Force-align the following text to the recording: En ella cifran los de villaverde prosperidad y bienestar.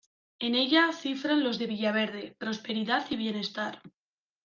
En 0.39 0.55
ella 0.55 0.93
cifran 0.93 1.43
los 1.43 1.59
de 1.59 1.67
villaverde 1.67 2.35
prosperidad 2.39 3.05
y 3.11 3.17
bienestar. 3.17 3.83